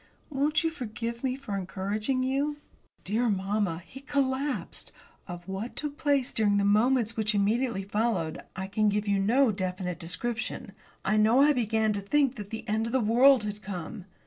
Won't 0.31 0.63
you 0.63 0.71
forgive 0.71 1.23
me 1.23 1.35
for 1.35 1.55
encouraging 1.55 2.23
you?" 2.23 2.57
Dear 3.03 3.29
mamma, 3.29 3.83
he 3.85 3.99
collapsed. 3.99 4.91
Of 5.27 5.47
what 5.47 5.75
took 5.75 5.95
place 5.99 6.33
during 6.33 6.57
the 6.57 6.65
moments 6.65 7.15
which 7.15 7.35
immediately 7.35 7.83
followed. 7.83 8.41
I 8.55 8.65
can 8.65 8.89
give 8.89 9.07
you 9.07 9.19
no 9.19 9.51
definite 9.51 9.99
description. 9.99 10.71
I 11.05 11.17
know 11.17 11.41
I 11.43 11.53
began 11.53 11.93
to 11.93 12.01
think 12.01 12.35
that 12.37 12.49
the 12.49 12.67
end 12.67 12.87
of 12.87 12.93
the 12.93 12.99
world 12.99 13.43
had 13.43 13.61
come. 13.61 14.05